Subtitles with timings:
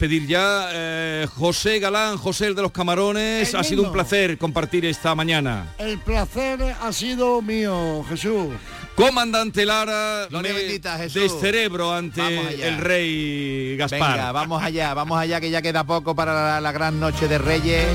[0.00, 0.70] pedir ya.
[0.72, 5.74] Eh, José Galán, José el de los Camarones, ha sido un placer compartir esta mañana.
[5.78, 8.48] El placer ha sido mío, Jesús.
[9.00, 12.20] Comandante Lara, me descerebro ante
[12.68, 14.12] el rey Gaspar.
[14.16, 17.86] Venga, vamos allá, vamos allá que ya queda poco para la, gran noche de Reyes.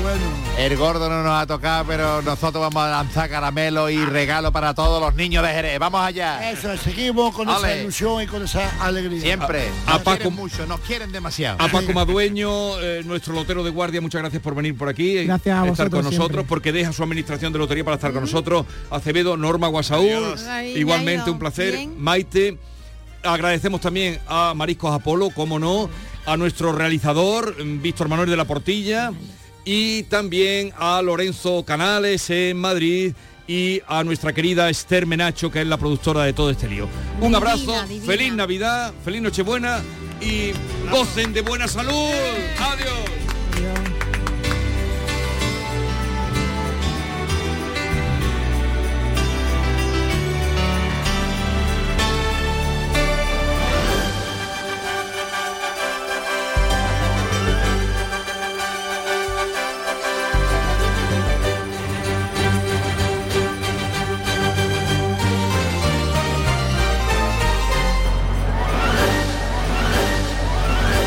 [0.58, 4.74] El gordo no nos ha tocado, pero nosotros vamos a lanzar caramelo y regalo para
[4.74, 5.78] todos los niños de Jerez.
[5.78, 6.50] Vamos allá.
[6.50, 9.20] Eso, seguimos con esa ilusión y con esa alegría.
[9.20, 9.68] Siempre.
[9.86, 11.62] A, Paco, mucho, nos quieren demasiado.
[11.62, 15.24] A Paco Madueño, eh, nuestro lotero de guardia, muchas gracias por venir por aquí.
[15.24, 18.66] Gracias a estar con nosotros, porque deja su administración de lotería para estar con nosotros.
[18.90, 20.34] Acevedo, Norma Guasaúl.
[20.74, 21.86] Igual Igualmente un placer.
[21.96, 22.58] Maite,
[23.22, 25.88] agradecemos también a Mariscos Apolo, como no,
[26.24, 29.12] a nuestro realizador, Víctor Manuel de la Portilla,
[29.64, 33.14] y también a Lorenzo Canales en Madrid
[33.48, 36.88] y a nuestra querida Esther Menacho, que es la productora de todo este lío.
[37.20, 39.80] Un abrazo, feliz Navidad, feliz Nochebuena
[40.20, 40.52] y
[40.90, 42.10] gocen de buena salud.
[42.58, 43.25] Adiós.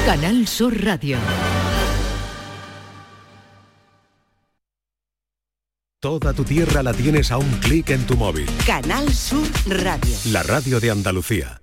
[0.10, 1.20] Canal Sur Radio.
[6.00, 8.48] Toda tu tierra la tienes a un clic en tu móvil.
[8.66, 10.16] Canal Sur Radio.
[10.32, 11.59] La radio de Andalucía.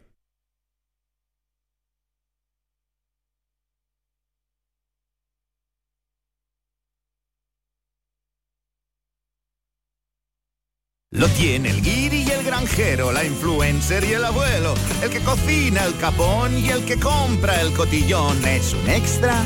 [11.17, 15.83] Lo tiene el guiri y el granjero, la influencer y el abuelo, el que cocina
[15.86, 18.45] el capón y el que compra el cotillón.
[18.45, 19.42] Es un extra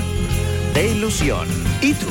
[0.74, 1.46] de ilusión.
[1.80, 2.06] ¿Y tú?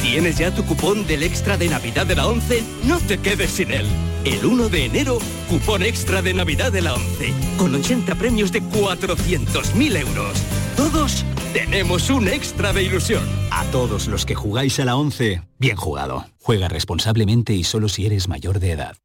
[0.00, 2.62] ¿Tienes ya tu cupón del extra de Navidad de la 11?
[2.84, 3.86] No te quedes sin él.
[4.24, 8.62] El 1 de enero, cupón extra de Navidad de la 11, con 80 premios de
[8.62, 10.38] 400.000 euros.
[10.76, 13.24] Todos tenemos un extra de ilusión.
[13.50, 16.26] A todos los que jugáis a la 11, bien jugado.
[16.40, 18.96] Juega responsablemente y solo si eres mayor de edad.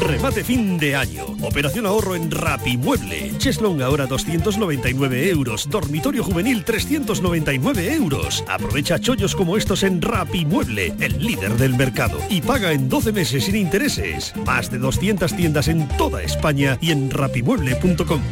[0.00, 1.24] Remate fin de año.
[1.42, 3.32] Operación ahorro en Rapimueble.
[3.38, 5.70] Cheslong ahora 299 euros.
[5.70, 8.44] Dormitorio juvenil 399 euros.
[8.48, 12.18] Aprovecha chollos como estos en Rapimueble, el líder del mercado.
[12.28, 14.34] Y paga en 12 meses sin intereses.
[14.44, 18.22] Más de 200 tiendas en toda España y en rapimueble.com.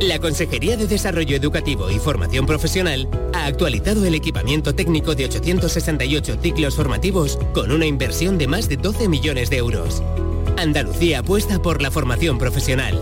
[0.00, 6.38] La Consejería de Desarrollo Educativo y Formación Profesional ha actualizado el equipamiento técnico de 868
[6.40, 10.00] ciclos formativos con una inversión de más de 12 millones de euros.
[10.56, 12.96] Andalucía apuesta por la formación profesional.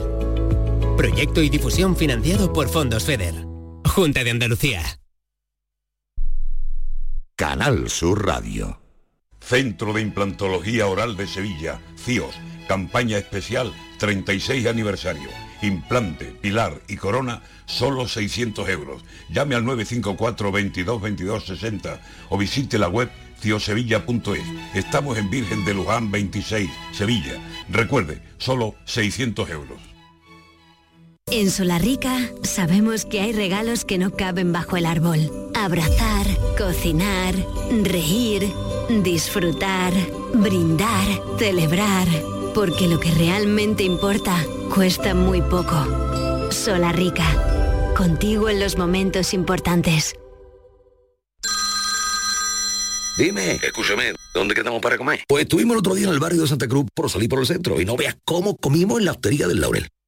[0.96, 3.34] Proyecto y difusión financiado por Fondos FEDER.
[3.84, 4.82] Junta de Andalucía.
[7.36, 8.80] Canal Sur Radio.
[9.40, 12.34] Centro de Implantología Oral de Sevilla, CIOS.
[12.66, 19.02] Campaña especial 36 aniversario implante, pilar y corona, solo 600 euros.
[19.28, 22.00] Llame al 954 22 22 60
[22.30, 24.44] o visite la web ciosevilla.es.
[24.74, 27.34] Estamos en Virgen de Luján 26, Sevilla.
[27.68, 29.78] Recuerde, solo 600 euros.
[31.28, 35.50] En Solarrica sabemos que hay regalos que no caben bajo el árbol.
[35.56, 37.34] Abrazar, cocinar,
[37.82, 38.48] reír,
[39.02, 39.92] disfrutar,
[40.34, 41.06] brindar,
[41.38, 42.06] celebrar.
[42.56, 44.42] Porque lo que realmente importa
[44.74, 45.76] cuesta muy poco.
[46.50, 47.26] Sola Rica.
[47.94, 50.14] Contigo en los momentos importantes.
[53.18, 55.20] Dime, escúchame, ¿dónde quedamos para comer?
[55.28, 57.46] Pues estuvimos el otro día en el barrio de Santa Cruz por salir por el
[57.46, 59.88] centro y no veas cómo comimos en la hostería del Laurel.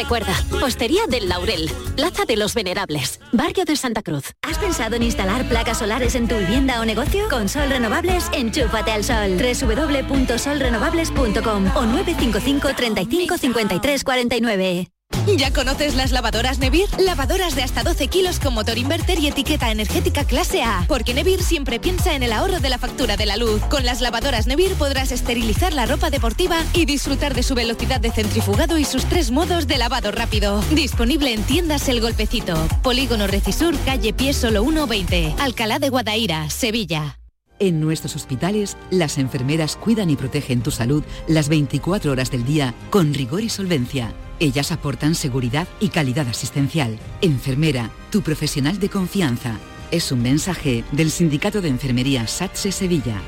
[0.00, 4.32] Recuerda, Postería del Laurel, Plaza de los Venerables, Barrio de Santa Cruz.
[4.40, 7.28] ¿Has pensado en instalar placas solares en tu vivienda o negocio?
[7.28, 9.36] Con Sol Renovables, enchúfate al sol.
[9.36, 14.90] www.solrenovables.com o 955 35 53 49.
[15.36, 16.88] ¿Ya conoces las lavadoras Nevir?
[16.98, 20.84] Lavadoras de hasta 12 kilos con motor inverter y etiqueta energética clase A.
[20.88, 23.60] Porque Nevir siempre piensa en el ahorro de la factura de la luz.
[23.70, 28.10] Con las lavadoras Nevir podrás esterilizar la ropa deportiva y disfrutar de su velocidad de
[28.10, 30.62] centrifugado y sus tres modos de lavado rápido.
[30.72, 32.56] Disponible en tiendas El Golpecito.
[32.82, 35.34] Polígono Recisur, calle Pie Solo 120.
[35.38, 37.18] Alcalá de Guadaira, Sevilla.
[37.58, 42.74] En nuestros hospitales, las enfermeras cuidan y protegen tu salud las 24 horas del día
[42.88, 44.14] con rigor y solvencia.
[44.40, 46.98] Ellas aportan seguridad y calidad asistencial.
[47.20, 49.58] Enfermera, tu profesional de confianza.
[49.90, 53.20] Es un mensaje del Sindicato de Enfermería SATSE Sevilla.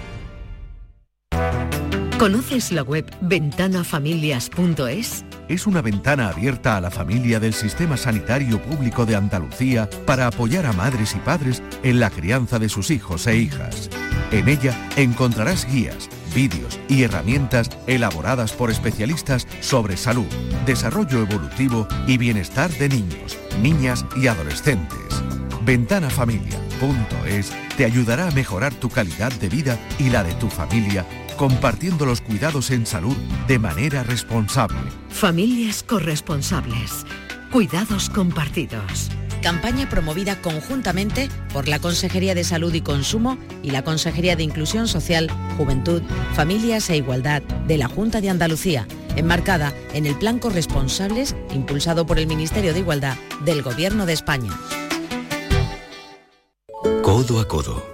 [2.19, 5.25] ¿Conoces la web ventanafamilias.es?
[5.49, 10.65] Es una ventana abierta a la familia del Sistema Sanitario Público de Andalucía para apoyar
[10.67, 13.91] a madres y padres en la crianza de sus hijos e hijas.
[14.31, 20.26] En ella encontrarás guías, vídeos y herramientas elaboradas por especialistas sobre salud,
[20.67, 25.23] desarrollo evolutivo y bienestar de niños, niñas y adolescentes.
[25.64, 31.06] Ventanafamilia.es te ayudará a mejorar tu calidad de vida y la de tu familia
[31.37, 33.17] compartiendo los cuidados en salud
[33.49, 34.79] de manera responsable.
[35.08, 37.05] Familias corresponsables.
[37.50, 39.11] Cuidados compartidos.
[39.43, 44.87] Campaña promovida conjuntamente por la Consejería de Salud y Consumo y la Consejería de Inclusión
[44.87, 46.00] Social, Juventud,
[46.35, 48.87] Familias e Igualdad de la Junta de Andalucía,
[49.17, 54.53] enmarcada en el Plan Corresponsables impulsado por el Ministerio de Igualdad del Gobierno de España.
[57.03, 57.85] Codo a codo.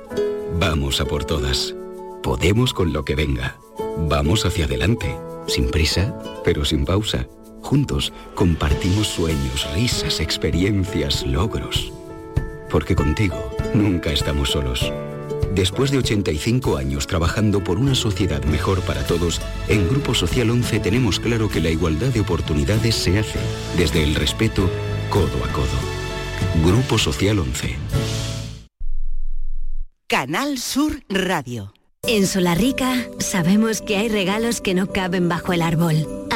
[0.61, 1.75] Vamos a por todas.
[2.23, 3.56] Podemos con lo que venga.
[4.09, 5.17] Vamos hacia adelante,
[5.47, 6.15] sin prisa,
[6.45, 7.27] pero sin pausa.
[7.69, 11.93] Juntos compartimos sueños, risas, experiencias, logros.
[12.70, 14.91] Porque contigo nunca estamos solos.
[15.55, 20.81] Después de 85 años trabajando por una sociedad mejor para todos, en Grupo Social 11
[20.81, 23.38] tenemos claro que la igualdad de oportunidades se hace
[23.76, 24.71] desde el respeto
[25.11, 26.64] codo a codo.
[26.64, 27.76] Grupo Social 11.
[30.06, 31.75] Canal Sur Radio.
[32.06, 36.28] En Solarrica sabemos que hay regalos que no caben bajo el árbol.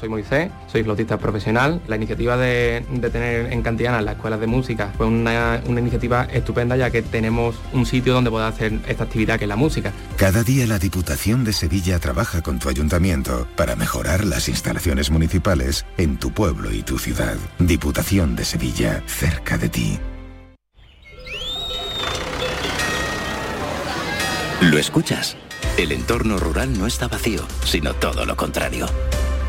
[0.00, 1.82] Soy Moisés, soy flautista profesional.
[1.86, 2.82] La iniciativa de,
[3.12, 7.56] tener en Cantillana las escuelas de música fue una, una, iniciativa estupenda ya que tenemos
[7.74, 9.92] un sitio donde poder hacer esta actividad que es la música.
[10.16, 15.84] Cada día la Diputación de Sevilla trabaja con tu ayuntamiento para mejorar las instalaciones municipales
[15.98, 17.36] en tu pueblo y tu ciudad.
[17.58, 19.98] Diputación de Sevilla, cerca de ti.
[24.62, 25.36] ¿Lo escuchas?
[25.76, 28.86] El entorno rural no está vacío, sino todo lo contrario.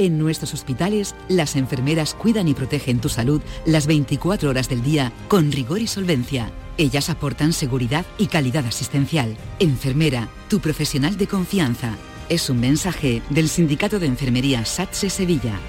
[0.00, 5.12] En nuestros hospitales, las enfermeras cuidan y protegen tu salud las 24 horas del día
[5.28, 6.50] con rigor y solvencia.
[6.78, 9.36] Ellas aportan seguridad y calidad asistencial.
[9.58, 11.98] Enfermera, tu profesional de confianza.
[12.30, 15.60] Es un mensaje del Sindicato de Enfermería SATSE Sevilla.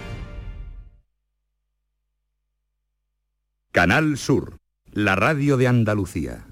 [3.74, 4.60] Canal Sur,
[4.94, 6.48] la radio de Andalucía.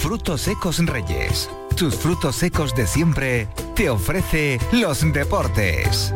[0.00, 1.48] Frutos secos Reyes.
[1.76, 6.12] Tus frutos secos de siempre te ofrece los deportes.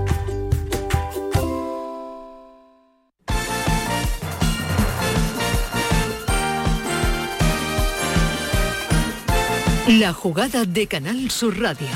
[9.89, 11.87] La jugada de Canal Sur Radio.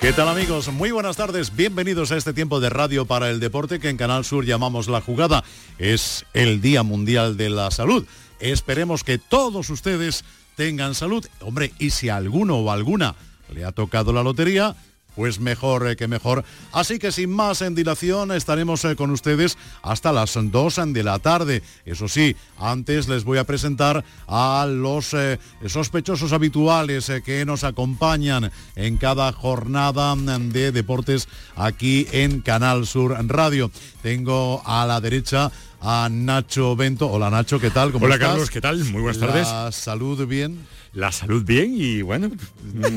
[0.00, 0.72] ¿Qué tal amigos?
[0.72, 4.24] Muy buenas tardes, bienvenidos a este tiempo de radio para el deporte que en Canal
[4.24, 5.44] Sur llamamos La Jugada.
[5.76, 8.06] Es el Día Mundial de la Salud.
[8.40, 10.24] Esperemos que todos ustedes
[10.56, 11.26] tengan salud.
[11.40, 13.14] Hombre, y si alguno o alguna
[13.52, 14.74] le ha tocado la lotería,
[15.16, 16.44] pues mejor eh, que mejor.
[16.72, 21.18] Así que sin más en dilación estaremos eh, con ustedes hasta las 2 de la
[21.18, 21.62] tarde.
[21.84, 28.52] Eso sí, antes les voy a presentar a los eh, sospechosos habituales que nos acompañan
[28.76, 33.70] en cada jornada de deportes aquí en Canal Sur Radio.
[34.02, 37.08] Tengo a la derecha a Nacho Bento.
[37.10, 37.92] Hola Nacho, ¿qué tal?
[37.92, 38.84] ¿Cómo Hola Carlos, ¿qué tal?
[38.84, 39.48] Muy buenas tardes.
[39.74, 40.75] Salud bien.
[40.92, 42.30] La salud bien y bueno.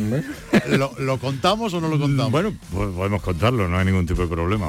[1.00, 2.32] ¿Lo, contamos o no lo contamos?
[2.32, 4.68] Bueno, pues podemos contarlo, no hay ningún tipo de problema.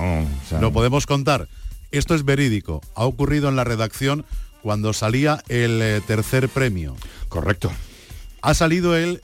[0.61, 1.49] lo podemos contar.
[1.91, 2.81] Esto es verídico.
[2.95, 4.25] Ha ocurrido en la redacción
[4.62, 6.97] cuando salía el eh, tercer premio.
[7.29, 7.71] Correcto.
[8.43, 9.21] Ha salido el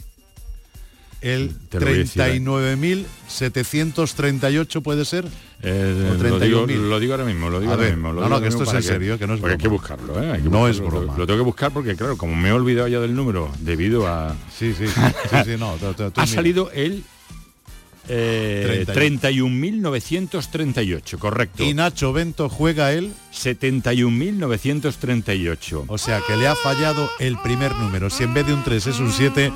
[1.22, 2.40] el Te lo voy a decir, ¿eh?
[2.40, 5.24] 39.738 puede ser.
[5.62, 6.88] Eh, ¿O lo, digo, 31.000?
[6.88, 8.12] lo digo ahora mismo, lo digo ahora ver, mismo.
[8.12, 9.68] lo no, digo no, que esto es en serio, que no es porque hay que
[9.68, 9.80] broma.
[9.80, 10.32] buscarlo, ¿eh?
[10.32, 11.12] Hay que No es broma.
[11.14, 14.06] Lo, lo tengo que buscar porque, claro, como me he olvidado ya del número debido
[14.06, 14.36] a...
[14.56, 14.92] Sí, sí, sí,
[15.44, 15.74] sí, no.
[15.76, 16.34] tú- tú- tú ha mira.
[16.34, 17.02] salido el...
[18.08, 21.64] Eh, 31.938, correcto.
[21.64, 25.84] Y Nacho Bento juega él 71.938.
[25.88, 28.08] O sea que le ha fallado el primer número.
[28.08, 29.52] Si en vez de un 3 es un 7,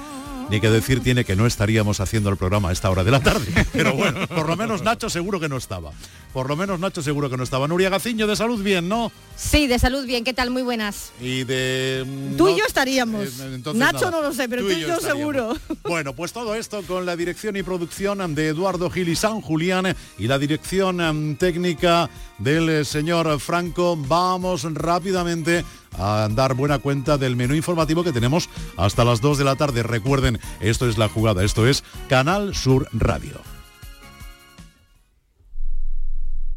[0.50, 3.20] ni que decir tiene que no estaríamos haciendo el programa a esta hora de la
[3.20, 3.46] tarde.
[3.72, 5.92] Pero bueno, por lo menos Nacho seguro que no estaba.
[6.32, 7.66] Por lo menos Nacho seguro que no estaba.
[7.66, 9.10] Nuria Gaciño de salud bien, ¿no?
[9.36, 10.50] Sí, de salud bien, ¿qué tal?
[10.50, 11.10] Muy buenas.
[11.20, 12.04] Y de...
[12.06, 13.24] mm, Tú y yo estaríamos.
[13.40, 14.10] eh, entonces Nacho nada.
[14.12, 15.02] no lo sé, pero tú, y yo, estaríamos.
[15.04, 15.56] seguro.
[15.84, 19.96] Bueno, pues todo esto con la dirección y producción de Eduardo Gil y San Julián
[20.18, 22.08] y la dirección em, técnica
[22.38, 23.96] del eh, señor Franco.
[23.96, 25.64] Vamos rápidamente
[25.98, 29.82] a dar buena cuenta del menú informativo que tenemos hasta las 2 de la tarde.
[29.82, 33.40] Recuerden, esto es la jugada, esto es Canal Sur Radio.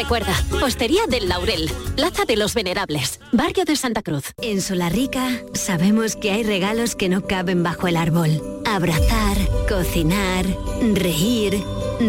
[0.00, 0.32] Recuerda,
[0.64, 4.32] Hostería del Laurel, Plaza de los Venerables, Barrio de Santa Cruz.
[4.40, 8.62] En Solarrica sabemos que hay regalos que no caben bajo el árbol.
[8.64, 9.36] Abrazar,
[9.68, 10.46] cocinar,
[10.94, 11.62] reír,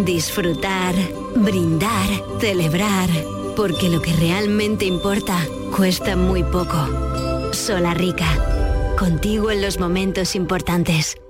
[0.05, 0.95] disfrutar,
[1.35, 2.07] brindar,
[2.39, 3.09] celebrar.
[3.57, 5.45] Porque lo que realmente importa
[5.75, 7.51] cuesta muy poco.
[7.51, 11.20] Solarrica, contigo en los momentos importantes.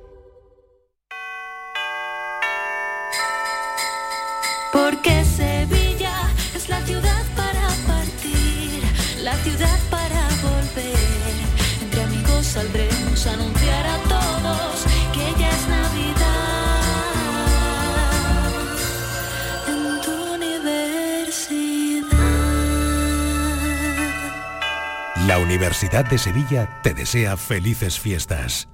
[25.51, 28.69] Universidad de Sevilla te desea felices fiestas.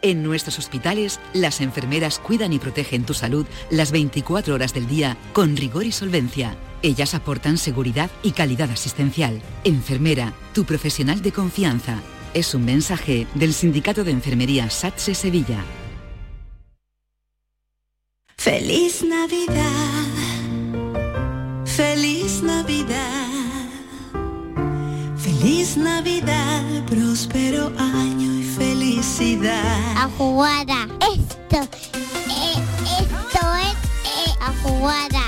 [0.00, 5.18] En nuestros hospitales, las enfermeras cuidan y protegen tu salud las 24 horas del día
[5.34, 6.56] con rigor y solvencia.
[6.80, 9.42] Ellas aportan seguridad y calidad asistencial.
[9.64, 12.00] Enfermera, tu profesional de confianza.
[12.32, 15.62] Es un mensaje del Sindicato de Enfermería SATSE Sevilla.
[18.38, 20.06] Feliz Navidad,
[21.66, 23.17] feliz Navidad,
[25.48, 29.96] feliz Navidad, próspero año y felicidad.
[29.96, 30.86] A jugada.
[31.00, 31.62] Esto,
[32.28, 32.60] eh,
[33.00, 33.74] esto es
[34.04, 35.22] eh, a jugada.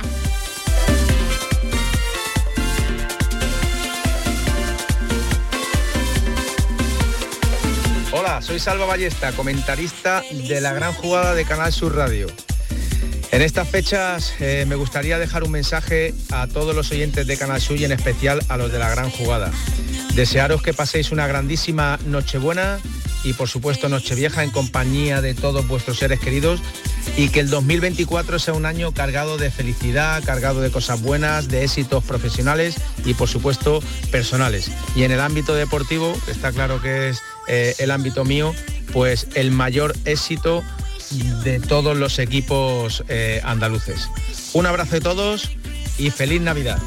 [8.13, 12.27] Hola, soy Salva Ballesta, comentarista de la gran jugada de Canal Sur Radio.
[13.33, 17.63] En estas fechas eh, me gustaría dejar un mensaje a todos los oyentes de Canal
[17.63, 19.51] Sur y en especial a los de la gran jugada.
[20.15, 22.79] Desearos que paséis una grandísima Nochebuena
[23.25, 26.61] y por supuesto Nochevieja en compañía de todos vuestros seres queridos
[27.17, 31.65] y que el 2024 sea un año cargado de felicidad, cargado de cosas buenas, de
[31.65, 34.71] éxitos profesionales y por supuesto personales.
[34.95, 38.55] Y en el ámbito deportivo, que está claro que es eh, el ámbito mío,
[38.93, 40.63] pues el mayor éxito
[41.45, 44.09] de todos los equipos eh, andaluces.
[44.53, 45.51] Un abrazo de todos
[45.99, 46.79] y feliz Navidad.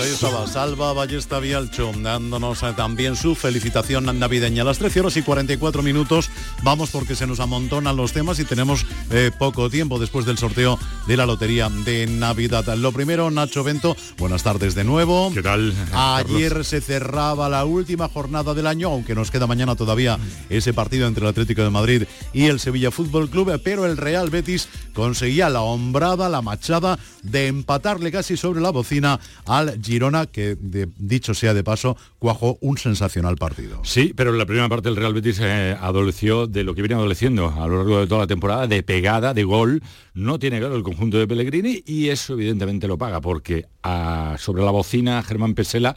[0.00, 4.62] Ahí estaba Salva Ballesta Vialcho dándonos eh, también su felicitación navideña.
[4.62, 6.30] A las 13 horas y 44 minutos
[6.62, 10.78] Vamos porque se nos amontonan los temas y tenemos eh, poco tiempo después del sorteo
[11.06, 12.66] de la lotería de Navidad.
[12.76, 15.30] Lo primero, Nacho Bento, buenas tardes de nuevo.
[15.32, 15.74] ¿Qué tal?
[15.92, 20.18] Ayer se cerraba la última jornada del año, aunque nos queda mañana todavía
[20.50, 24.28] ese partido entre el Atlético de Madrid y el Sevilla Fútbol Club, pero el Real
[24.28, 30.56] Betis conseguía la hombrada, la machada de empatarle casi sobre la bocina al Girona, que
[30.96, 33.80] dicho sea de paso, cuajó un sensacional partido.
[33.84, 36.94] Sí, pero en la primera parte el Real Betis eh, adoleció de lo que viene
[36.94, 39.82] adoleciendo a lo largo de toda la temporada, de pegada, de gol.
[40.14, 44.62] No tiene claro el conjunto de Pellegrini y eso evidentemente lo paga, porque ah, sobre
[44.62, 45.96] la bocina Germán Pesela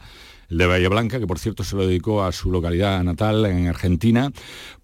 [0.56, 4.32] de Bahía Blanca, que por cierto se lo dedicó a su localidad natal en Argentina,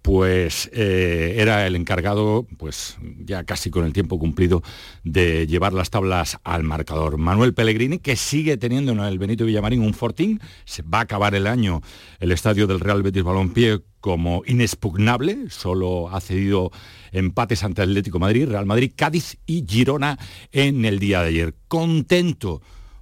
[0.01, 4.63] pues eh, era el encargado, pues ya casi con el tiempo cumplido,
[5.03, 7.17] de llevar las tablas al marcador.
[7.17, 11.35] Manuel Pellegrini, que sigue teniendo en el Benito Villamarín un fortín, se va a acabar
[11.35, 11.81] el año
[12.19, 16.71] el estadio del Real Betis Balompié como inexpugnable, solo ha cedido
[17.11, 20.17] empates ante Atlético Madrid, Real Madrid, Cádiz y Girona
[20.51, 21.55] en el día de ayer.
[21.67, 22.61] Contento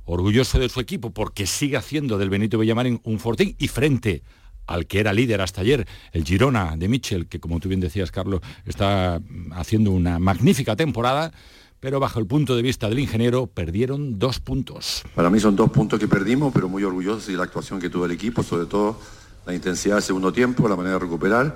[0.10, 4.24] orgulloso de su equipo porque sigue haciendo del Benito Villamarín un fortín y frente
[4.66, 8.12] al que era líder hasta ayer, el Girona de Mitchell, que como tú bien decías,
[8.12, 9.20] Carlos, está
[9.52, 11.32] haciendo una magnífica temporada,
[11.80, 15.04] pero bajo el punto de vista del ingeniero perdieron dos puntos.
[15.16, 18.06] Para mí son dos puntos que perdimos, pero muy orgullosos de la actuación que tuvo
[18.06, 19.00] el equipo, sobre todo
[19.46, 21.56] la intensidad del segundo tiempo, la manera de recuperar.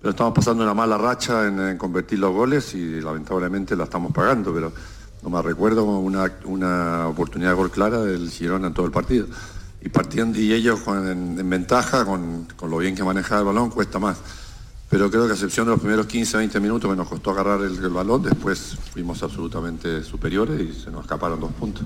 [0.00, 4.12] Pero estamos pasando una mala racha en, en convertir los goles y lamentablemente la estamos
[4.12, 4.72] pagando, pero
[5.22, 9.26] no me recuerdo una, una oportunidad de gol clara del Girona en todo el partido.
[9.82, 13.98] Y partían y ellos en, ventaja, con, con, lo bien que manejaba el balón, cuesta
[13.98, 14.18] más.
[14.90, 17.60] Pero creo que a excepción de los primeros 15, 20 minutos que nos costó agarrar
[17.62, 21.84] el balón, después fuimos absolutamente superiores y se nos escaparon dos puntos.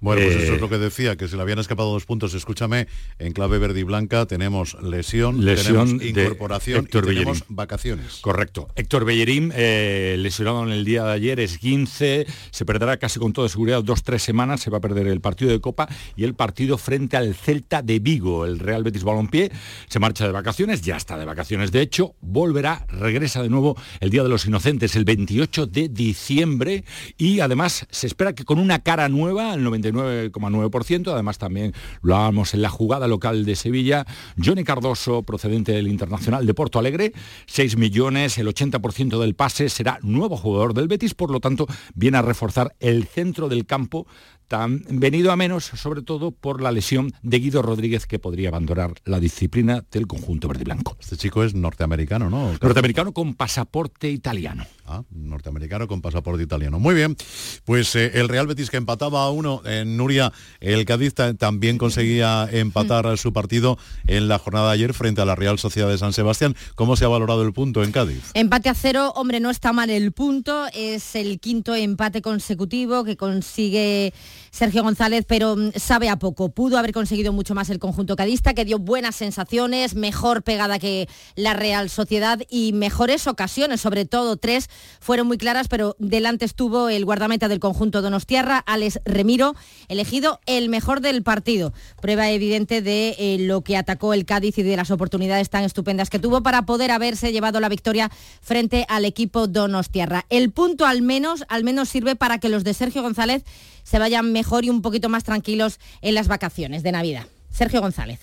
[0.00, 2.34] Bueno, pues eso es lo que decía, que se le habían escapado dos puntos.
[2.34, 2.86] Escúchame,
[3.18, 8.18] en clave verde y blanca tenemos lesión, lesión tenemos incorporación y tenemos vacaciones.
[8.20, 8.68] Correcto.
[8.76, 13.32] Héctor Bellerín, eh, lesionado en el día de ayer, es 15, se perderá casi con
[13.32, 16.34] toda seguridad dos, tres semanas, se va a perder el partido de Copa y el
[16.34, 18.44] partido frente al Celta de Vigo.
[18.44, 19.50] El Real Betis Balompié
[19.88, 24.10] se marcha de vacaciones, ya está de vacaciones de hecho, volverá, regresa de nuevo el
[24.10, 26.84] Día de los Inocentes, el 28 de diciembre
[27.16, 31.12] y además se espera que con una cara nueva, el 90 9,9%.
[31.12, 34.06] Además también lo hablábamos en la jugada local de Sevilla.
[34.42, 37.12] Johnny Cardoso, procedente del Internacional de Porto Alegre,
[37.46, 42.18] 6 millones, el 80% del pase será nuevo jugador del Betis, por lo tanto viene
[42.18, 44.06] a reforzar el centro del campo
[44.48, 48.94] tan venido a menos, sobre todo por la lesión de Guido Rodríguez que podría abandonar
[49.04, 50.96] la disciplina del conjunto verde y blanco.
[51.00, 52.52] Este chico es norteamericano, ¿no?
[52.60, 54.64] Norteamericano con pasaporte italiano.
[54.86, 56.78] Ah, norteamericano con pasaporte italiano.
[56.78, 57.16] Muy bien,
[57.64, 62.48] pues eh, el Real Betis que empataba a uno en Nuria, el Cádiz también conseguía
[62.52, 63.16] empatar mm.
[63.16, 66.54] su partido en la jornada de ayer frente a la Real Sociedad de San Sebastián.
[66.76, 68.30] ¿Cómo se ha valorado el punto en Cádiz?
[68.34, 73.16] Empate a cero, hombre, no está mal el punto, es el quinto empate consecutivo que
[73.16, 74.12] consigue
[74.50, 76.50] Sergio González, pero mm, sabe a poco.
[76.50, 81.08] Pudo haber conseguido mucho más el conjunto cadista, que dio buenas sensaciones, mejor pegada que
[81.34, 84.68] la Real Sociedad y mejores ocasiones, sobre todo tres
[85.00, 89.54] fueron muy claras, pero delante estuvo el guardameta del conjunto Donostiarra, Alex Remiro,
[89.88, 91.72] elegido el mejor del partido.
[92.00, 96.10] Prueba evidente de eh, lo que atacó el Cádiz y de las oportunidades tan estupendas
[96.10, 100.26] que tuvo para poder haberse llevado la victoria frente al equipo Donostiarra.
[100.28, 103.44] El punto al menos, al menos sirve para que los de Sergio González
[103.86, 107.26] se vayan mejor y un poquito más tranquilos en las vacaciones de Navidad.
[107.50, 108.20] Sergio González.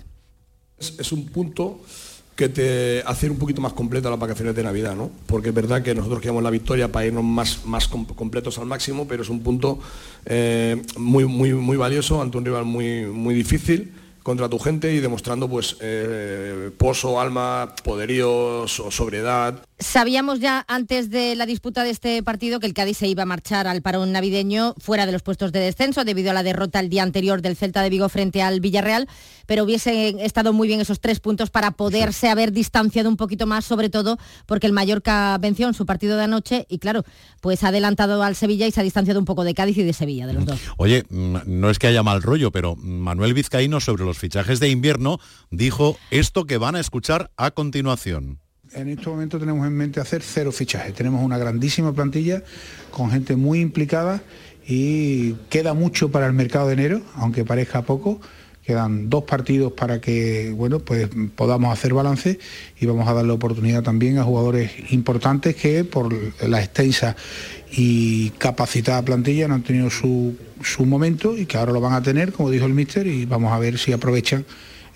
[0.77, 1.79] es un punto
[2.35, 5.09] que te hacer un poquito más completa las vacaciones de Navidad, ¿no?
[5.27, 9.07] Porque es verdad que nosotros queremos la victoria para irnos más, más completos al máximo,
[9.07, 9.79] pero es un punto
[10.25, 14.99] eh, muy, muy, muy valioso ante un rival muy, muy difícil contra tu gente y
[14.99, 19.63] demostrando pues eh, pozo, alma, poderío, sobriedad.
[19.83, 23.25] Sabíamos ya antes de la disputa de este partido que el Cádiz se iba a
[23.25, 26.89] marchar al parón navideño fuera de los puestos de descenso debido a la derrota el
[26.89, 29.09] día anterior del Celta de Vigo frente al Villarreal,
[29.45, 33.65] pero hubiesen estado muy bien esos tres puntos para poderse haber distanciado un poquito más,
[33.65, 37.03] sobre todo porque el Mallorca venció en su partido de anoche y claro,
[37.41, 39.93] pues ha adelantado al Sevilla y se ha distanciado un poco de Cádiz y de
[39.93, 40.59] Sevilla, de los dos.
[40.77, 44.69] Oye, mm, no es que haya mal rollo, pero Manuel Vizcaíno sobre los fichajes de
[44.69, 45.19] invierno
[45.51, 48.39] dijo esto que van a escuchar a continuación
[48.75, 50.93] en este momento tenemos en mente hacer cero fichajes.
[50.93, 52.43] Tenemos una grandísima plantilla
[52.91, 54.21] con gente muy implicada
[54.67, 58.19] y queda mucho para el mercado de enero, aunque parezca poco.
[58.63, 62.39] Quedan dos partidos para que bueno, pues podamos hacer balance
[62.79, 66.13] y vamos a darle oportunidad también a jugadores importantes que por
[66.47, 67.17] la extensa
[67.71, 72.01] y capacitada plantilla no han tenido su, su momento y que ahora lo van a
[72.01, 74.45] tener, como dijo el míster, y vamos a ver si aprovechan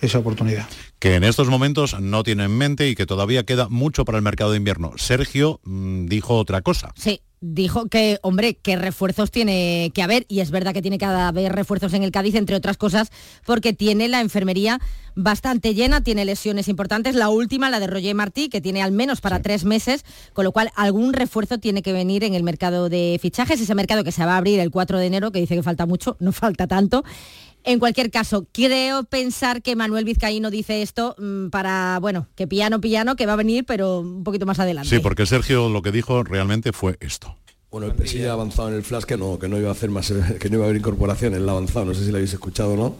[0.00, 0.66] esa oportunidad.
[0.98, 4.24] Que en estos momentos no tiene en mente y que todavía queda mucho para el
[4.24, 4.92] mercado de invierno.
[4.96, 6.92] Sergio mm, dijo otra cosa.
[6.96, 11.04] Sí, dijo que, hombre, qué refuerzos tiene que haber, y es verdad que tiene que
[11.04, 13.10] haber refuerzos en el Cádiz, entre otras cosas,
[13.46, 14.80] porque tiene la enfermería
[15.14, 19.20] bastante llena, tiene lesiones importantes, la última, la de Roger Martí, que tiene al menos
[19.20, 23.18] para tres meses, con lo cual algún refuerzo tiene que venir en el mercado de
[23.20, 25.62] fichajes, ese mercado que se va a abrir el 4 de enero, que dice que
[25.62, 27.04] falta mucho, no falta tanto.
[27.64, 32.80] En cualquier caso, creo pensar que Manuel Vizcaíno dice esto mm, para, bueno, que piano,
[32.80, 34.88] piano, que va a venir, pero un poquito más adelante.
[34.88, 37.36] Sí, porque Sergio lo que dijo realmente fue esto.
[37.70, 39.90] Bueno, el PSG ha avanzado en el flash que no, que no iba a hacer
[39.90, 42.32] más, que no iba a haber incorporación, él ha avanzado, no sé si lo habéis
[42.32, 42.96] escuchado o no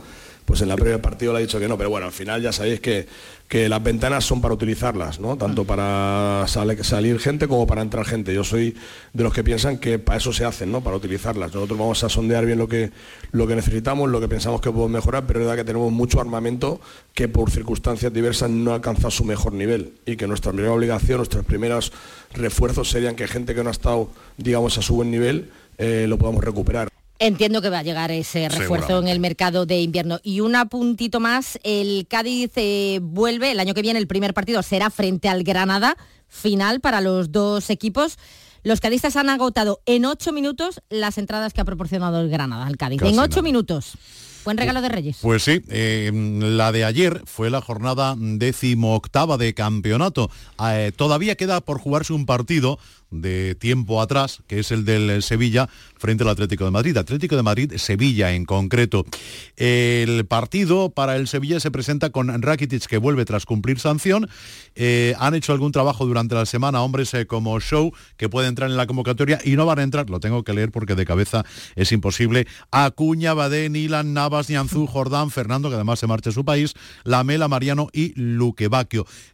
[0.49, 2.53] pues en la previa partido le ha dicho que no, pero bueno, al final ya
[2.53, 3.07] sabéis que,
[3.49, 5.37] que las ventanas son para utilizarlas, ¿no?
[5.37, 8.33] Tanto para salir gente como para entrar gente.
[8.33, 8.75] Yo soy
[9.13, 10.81] de los que piensan que para eso se hacen, ¿no?
[10.81, 11.53] Para utilizarlas.
[11.53, 12.93] Nosotros vamos a sondear bien lo que,
[13.31, 16.19] lo que necesitamos, lo que pensamos que podemos mejorar, pero es verdad que tenemos mucho
[16.19, 16.81] armamento
[17.13, 21.45] que por circunstancias diversas no alcanza su mejor nivel y que nuestra primera obligación, nuestros
[21.45, 21.93] primeros
[22.33, 24.09] refuerzos serían que gente que no ha estado,
[24.39, 26.89] digamos, a su buen nivel, eh, lo podamos recuperar.
[27.21, 30.21] Entiendo que va a llegar ese refuerzo en el mercado de invierno.
[30.23, 34.63] Y un apuntito más, el Cádiz eh, vuelve, el año que viene el primer partido
[34.63, 35.97] será frente al Granada,
[36.29, 38.19] final para los dos equipos.
[38.63, 42.77] Los cadistas han agotado en ocho minutos las entradas que ha proporcionado el Granada al
[42.77, 43.03] Cádiz.
[43.03, 43.99] en ocho minutos.
[44.45, 45.19] Buen regalo de Reyes.
[45.21, 50.31] Pues sí, eh, la de ayer fue la jornada décimo octava de campeonato.
[50.71, 52.79] Eh, todavía queda por jugarse un partido
[53.11, 56.97] de tiempo atrás, que es el del Sevilla frente al Atlético de Madrid.
[56.97, 59.05] Atlético de Madrid, Sevilla en concreto.
[59.57, 64.29] El partido para el Sevilla se presenta con Rakitic que vuelve tras cumplir sanción.
[64.75, 68.71] Eh, han hecho algún trabajo durante la semana hombres eh, como Show que puede entrar
[68.71, 71.45] en la convocatoria y no van a entrar, lo tengo que leer porque de cabeza
[71.77, 72.47] es imposible.
[72.71, 77.49] Acuña, Badén, Ilan, Navas, Nianzú, Jordán, Fernando, que además se marcha a su país, Lamela,
[77.49, 78.69] Mariano y Luque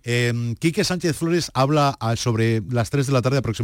[0.05, 3.64] Eh, Quique Sánchez Flores habla ah, sobre las 3 de la tarde aproximadamente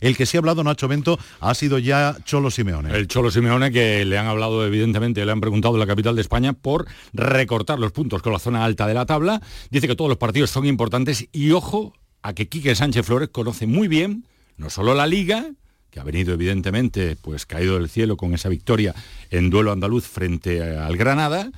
[0.00, 2.94] el que sí ha hablado Nacho Bento ha sido ya Cholo Simeone.
[2.96, 6.22] El Cholo Simeone que le han hablado evidentemente, le han preguntado en la capital de
[6.22, 9.40] España por recortar los puntos con la zona alta de la tabla.
[9.70, 13.66] Dice que todos los partidos son importantes y ojo a que Quique Sánchez Flores conoce
[13.66, 14.24] muy bien
[14.56, 15.50] no solo la liga,
[15.90, 18.94] que ha venido evidentemente pues caído del cielo con esa victoria
[19.30, 21.50] en duelo andaluz frente al Granada,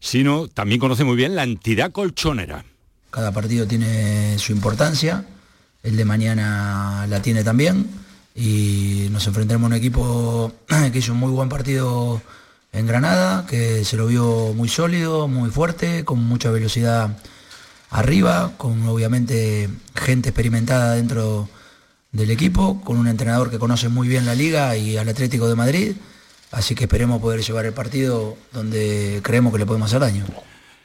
[0.00, 2.64] sino también conoce muy bien la entidad colchonera.
[3.10, 5.24] Cada partido tiene su importancia
[5.82, 7.88] el de mañana la tiene también
[8.34, 10.52] y nos enfrentaremos a un equipo
[10.92, 12.22] que hizo un muy buen partido
[12.72, 17.18] en Granada, que se lo vio muy sólido, muy fuerte, con mucha velocidad
[17.90, 21.48] arriba, con obviamente gente experimentada dentro
[22.12, 25.54] del equipo, con un entrenador que conoce muy bien la liga y al Atlético de
[25.54, 25.96] Madrid,
[26.50, 30.24] así que esperemos poder llevar el partido donde creemos que le podemos hacer daño.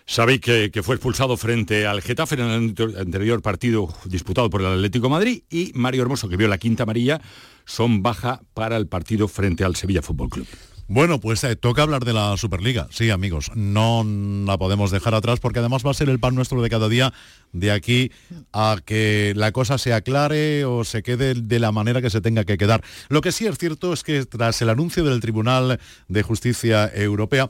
[0.10, 5.10] Sabéis que, fue expulsado frente al Getafe en el anterior partido disputado por el Atlético
[5.10, 7.20] Madrid y Mario Hermoso, que vio la quinta amarilla,
[7.66, 10.48] son baja para el partido frente al Sevilla Fútbol Club.
[10.88, 12.88] Bueno, pues eh, toca hablar de la Superliga.
[12.90, 14.06] Sí, amigos, no
[14.46, 17.14] la podemos dejar atrás porque además va a ser el pan nuestro de cada día
[17.52, 18.10] de aquí
[18.54, 22.46] a que la cosa se aclare o se quede de la manera que se tenga
[22.46, 22.82] que quedar.
[23.10, 27.50] Lo que sí es cierto es que tras el anuncio del Tribunal de Justicia Europea,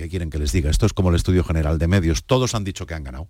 [0.00, 0.70] ¿Qué quieren que les diga?
[0.70, 2.24] Esto es como el estudio general de medios.
[2.24, 3.28] Todos han dicho que han ganado.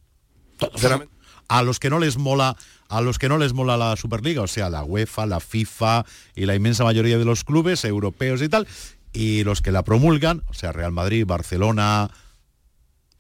[1.49, 2.57] A los que no les mola,
[2.89, 6.07] a los que no les mola la Superliga, o sea, la UEFA, la FIFA
[6.37, 8.69] y la inmensa mayoría de los clubes europeos y tal,
[9.13, 12.09] y los que la promulgan, o sea, Real Madrid, Barcelona,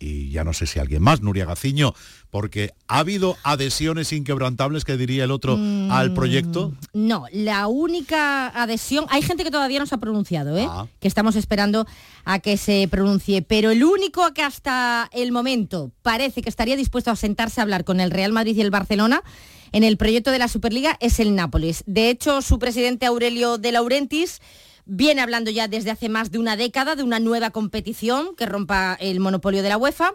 [0.00, 1.94] y ya no sé si alguien más, Nuria Gaciño,
[2.30, 5.52] porque ha habido adhesiones inquebrantables, que diría el otro,
[5.90, 6.72] al mm, proyecto.
[6.94, 10.66] No, la única adhesión, hay gente que todavía no se ha pronunciado, ¿eh?
[10.68, 10.86] Ah.
[11.00, 11.86] que estamos esperando
[12.24, 17.10] a que se pronuncie, pero el único que hasta el momento parece que estaría dispuesto
[17.10, 19.22] a sentarse a hablar con el Real Madrid y el Barcelona
[19.72, 21.84] en el proyecto de la Superliga es el Nápoles.
[21.86, 24.40] De hecho, su presidente Aurelio de Laurentiis
[24.86, 28.96] viene hablando ya desde hace más de una década de una nueva competición que rompa
[29.00, 30.14] el monopolio de la UEFA.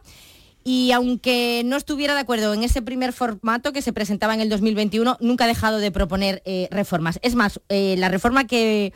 [0.68, 4.50] Y aunque no estuviera de acuerdo en ese primer formato que se presentaba en el
[4.50, 7.20] 2021, nunca ha dejado de proponer eh, reformas.
[7.22, 8.92] Es más, eh, la reforma que,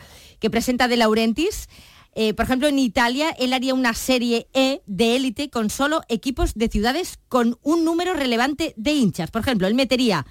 [0.50, 1.70] presenta De Laurentiis,
[2.16, 6.56] eh, por ejemplo, en Italia, él haría una serie E de élite con solo equipos
[6.56, 9.30] de ciudades con un número relevante de hinchas.
[9.30, 10.26] Por ejemplo, él metería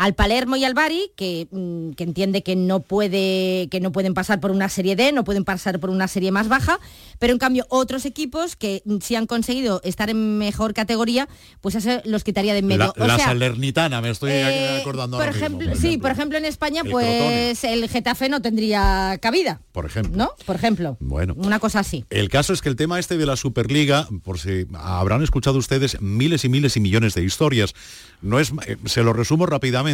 [0.00, 1.12] al Palermo y al Bari,
[1.50, 5.24] mm, que, entiende que no, puede, que no pueden pasar por una serie D, no
[5.24, 6.80] pueden pasar por una serie más baja,
[7.18, 11.28] pero en cambio otros equipos que mm, si han conseguido estar en mejor categoría,
[11.60, 12.94] pues eso los quitaría de en medio.
[12.96, 17.86] La, Salernitana, me estoy eh, acordando por ejemplo, Sí, por ejemplo en España, pues el
[17.86, 20.16] Getafe no tendría cabida por ejemplo.
[20.16, 20.30] ¿No?
[20.46, 20.96] Por ejemplo.
[21.00, 21.34] Bueno.
[21.36, 22.04] Una cosa así.
[22.10, 26.00] El caso es que el tema este de la Superliga, por si habrán escuchado ustedes
[26.00, 27.74] miles y miles y millones de historias,
[28.20, 29.89] no es, eh, se lo resumo rápidamente.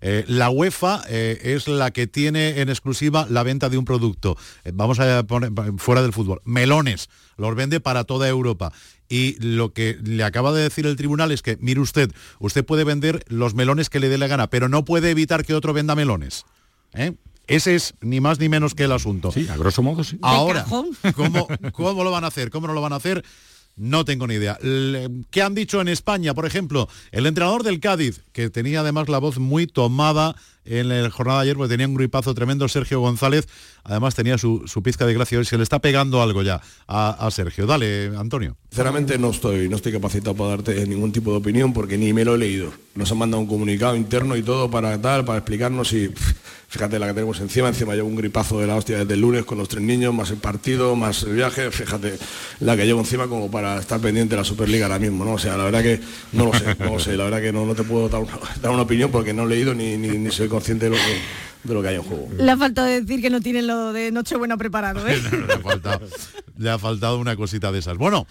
[0.00, 4.36] Eh, la UEFA eh, es la que tiene en exclusiva la venta de un producto.
[4.64, 6.40] Eh, vamos a poner fuera del fútbol.
[6.44, 7.08] Melones.
[7.36, 8.72] Los vende para toda Europa.
[9.08, 12.84] Y lo que le acaba de decir el tribunal es que, mire usted, usted puede
[12.84, 15.94] vender los melones que le dé la gana, pero no puede evitar que otro venda
[15.94, 16.44] melones.
[16.94, 17.12] ¿Eh?
[17.46, 19.30] Ese es ni más ni menos que el asunto.
[19.30, 20.18] Sí, a grosso modo sí.
[20.22, 20.64] Ahora,
[21.14, 22.50] ¿cómo, ¿cómo lo van a hacer?
[22.50, 23.24] ¿Cómo no lo van a hacer?
[23.76, 24.58] No tengo ni idea.
[25.30, 26.34] ¿Qué han dicho en España?
[26.34, 31.10] Por ejemplo, el entrenador del Cádiz, que tenía además la voz muy tomada en la
[31.10, 33.46] jornada de ayer, porque tenía un gripazo tremendo, Sergio González,
[33.84, 37.28] además tenía su, su pizca de gracia hoy, se le está pegando algo ya a,
[37.30, 37.66] Sergio.
[37.66, 38.56] Dale, Antonio.
[38.70, 42.24] Sinceramente no estoy, no estoy capacitado para darte ningún tipo de opinión porque ni me
[42.24, 42.72] lo he leído.
[42.94, 46.12] Nos han mandado un comunicado interno y todo para tal, para explicarnos y
[46.74, 49.44] fíjate la que tenemos encima, encima llevo un gripazo de la hostia desde el lunes
[49.44, 52.18] con los tres niños, más el partido, más el viaje, fíjate
[52.60, 55.34] la que llevo encima como para estar pendiente de la Superliga ahora mismo, ¿no?
[55.34, 56.00] O sea, la verdad que
[56.32, 58.22] no lo sé, no lo sé, la verdad que no, no te puedo dar
[58.70, 61.20] una, opinión porque no he leído ni, ni, ni consciente de lo que
[61.64, 62.28] de lo que hay en juego.
[62.36, 65.20] Le ha faltado decir que no tienen lo de Nochebuena preparado, ¿eh?
[65.48, 66.06] le, ha faltado,
[66.58, 67.96] le ha faltado una cosita de esas.
[67.96, 68.26] Bueno,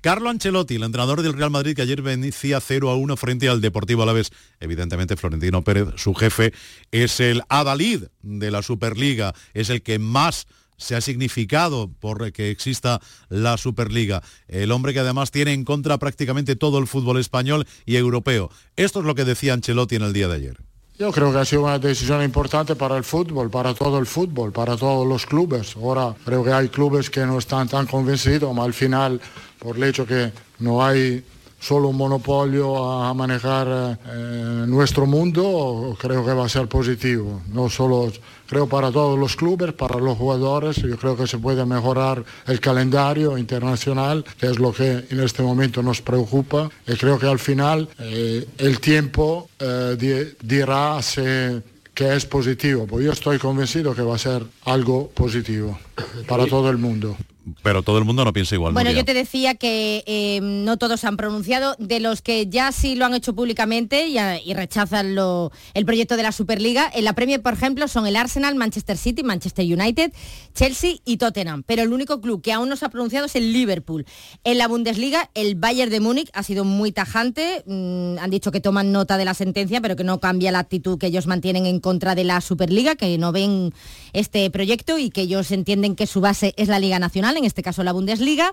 [0.00, 3.60] Carlo Ancelotti, el entrenador del Real Madrid, que ayer vencía 0 a 1 frente al
[3.60, 4.32] Deportivo Alavés.
[4.60, 6.52] Evidentemente, Florentino Pérez, su jefe,
[6.90, 10.46] es el adalid de la Superliga, es el que más
[10.76, 14.22] se ha significado por que exista la Superliga.
[14.48, 18.50] El hombre que además tiene en contra prácticamente todo el fútbol español y europeo.
[18.76, 20.73] Esto es lo que decía Ancelotti en el día de ayer.
[20.96, 24.52] Yo creo que ha sido una decisión importante para el fútbol, para todo el fútbol,
[24.52, 25.74] para todos los clubes.
[25.74, 29.20] Ahora creo que hay clubes que no están tan convencidos, pero al final,
[29.58, 30.30] por el hecho que
[30.60, 31.24] no hay
[31.64, 37.40] solo un monopolio a manejar eh, nuestro mundo, creo que va a ser positivo.
[37.52, 38.12] No solo,
[38.46, 42.60] creo para todos los clubes, para los jugadores, yo creo que se puede mejorar el
[42.60, 46.68] calendario internacional, que es lo que en este momento nos preocupa.
[46.86, 51.22] Y creo que al final eh, el tiempo eh, di- dirá si
[51.94, 55.78] que es positivo, pues yo estoy convencido que va a ser algo positivo
[56.26, 57.16] para todo el mundo.
[57.62, 58.72] Pero todo el mundo no piensa igual.
[58.72, 59.02] Bueno, Nuria.
[59.02, 62.94] yo te decía que eh, no todos se han pronunciado, de los que ya sí
[62.96, 66.90] lo han hecho públicamente y, a- y rechazan lo- el proyecto de la Superliga.
[66.94, 70.12] En la Premier, por ejemplo, son el Arsenal, Manchester City, Manchester United,
[70.54, 71.62] Chelsea y Tottenham.
[71.66, 74.06] Pero el único club que aún no se ha pronunciado es el Liverpool.
[74.44, 77.62] En la Bundesliga, el Bayern de Múnich ha sido muy tajante.
[77.66, 80.98] Mm, han dicho que toman nota de la sentencia, pero que no cambia la actitud
[80.98, 83.72] que ellos mantienen en contra de la Superliga, que no ven
[84.12, 87.62] este proyecto y que ellos entienden que su base es la Liga Nacional, en este
[87.62, 88.52] caso la Bundesliga.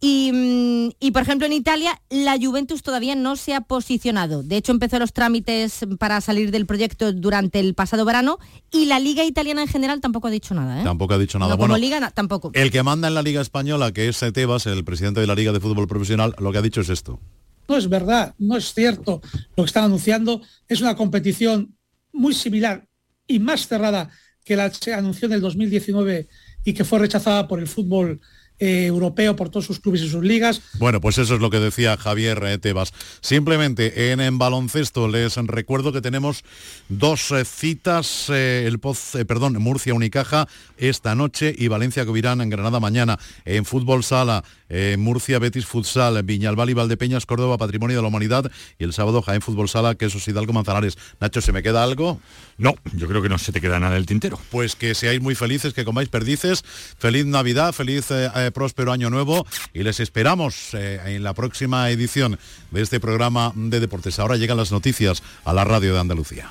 [0.00, 4.42] Y, mm, y, por ejemplo en Italia la Juventus todavía no se ha posicionado.
[4.42, 8.38] De hecho empezó los trámites para salir del proyecto durante el pasado verano
[8.72, 10.80] y la Liga Italiana en general tampoco ha dicho nada.
[10.80, 10.84] ¿eh?
[10.84, 11.50] Tampoco ha dicho nada.
[11.52, 12.50] No, como bueno, Liga na- tampoco.
[12.54, 15.52] el que manda en la Liga Española, que es Tebas, el presidente de la Liga
[15.52, 17.20] de Fútbol Profesional, lo que ha dicho es esto.
[17.68, 19.22] No es verdad, no es cierto
[19.56, 20.42] lo que están anunciando.
[20.68, 21.76] Es una competición
[22.12, 22.88] muy similar
[23.28, 24.10] y más cerrada
[24.44, 26.28] que la que se anunció en el 2019
[26.64, 28.20] y que fue rechazada por el fútbol
[28.64, 30.62] eh, europeo, por todos sus clubes y sus ligas.
[30.78, 32.92] Bueno, pues eso es lo que decía Javier eh, Tebas.
[33.20, 36.44] Simplemente en, baloncesto les recuerdo que tenemos
[36.88, 40.46] dos eh, citas, el Poz, perdón, Murcia Unicaja
[40.76, 43.18] esta noche y Valencia Covirán en Granada mañana.
[43.44, 44.44] En fútbol sala,
[44.96, 49.42] Murcia Betis Futsal, Viñalbal y Valdepeñas, Córdoba Patrimonio de la Humanidad y el sábado Jaén
[49.42, 50.96] Fútbol Sala, Quesos Hidalgo Manzanares.
[51.20, 52.20] Nacho, ¿se me queda algo?
[52.62, 54.38] No, yo creo que no se te queda nada del tintero.
[54.52, 56.62] Pues que seáis muy felices, que comáis perdices.
[56.96, 59.44] Feliz Navidad, feliz eh, eh, próspero año nuevo
[59.74, 62.38] y les esperamos eh, en la próxima edición
[62.70, 64.20] de este programa de deportes.
[64.20, 66.50] Ahora llegan las noticias a la radio de Andalucía.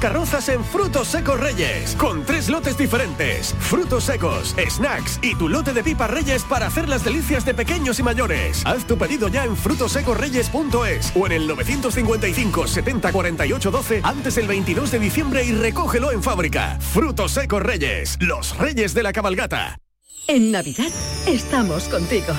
[0.00, 3.54] Carrozas en Frutos Secos Reyes, con tres lotes diferentes.
[3.60, 8.00] Frutos secos, snacks y tu lote de pipas Reyes para hacer las delicias de pequeños
[8.00, 8.62] y mayores.
[8.64, 14.48] Haz tu pedido ya en frutosecorreyes.es o en el 955 70 48 12 antes del
[14.48, 16.78] 22 de diciembre y recógelo en fábrica.
[16.80, 19.78] Frutos Secos Reyes, los Reyes de la Cabalgata.
[20.26, 20.88] En Navidad
[21.26, 22.32] estamos contigo.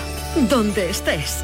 [0.49, 1.43] donde estés,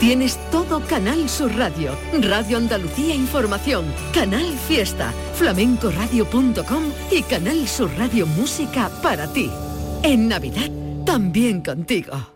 [0.00, 8.26] Tienes todo Canal Sur Radio, Radio Andalucía Información, Canal Fiesta, flamencoradio.com y Canal Sur Radio
[8.26, 9.50] Música para ti.
[10.02, 10.70] En Navidad,
[11.06, 12.35] también contigo.